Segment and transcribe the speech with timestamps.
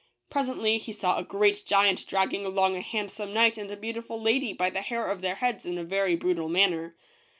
[0.31, 4.51] Presently he saw a great giant dragging along a handsome knight and a beautiful lady
[4.51, 6.95] by the hair of their heads in a very brutal manner.